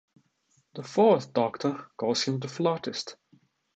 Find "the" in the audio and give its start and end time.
0.73-0.81, 2.39-2.47